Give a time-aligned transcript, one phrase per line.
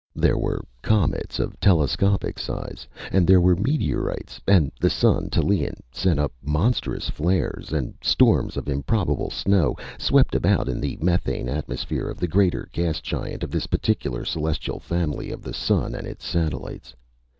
[0.15, 6.19] There were comets of telescopic size, and there were meteorites, and the sun Tallien sent
[6.19, 12.17] up monstrous flares, and storms of improbable snow swept about in the methane atmosphere of
[12.19, 16.95] the greater gas giant of this particular celestial family of this sun and its satellites.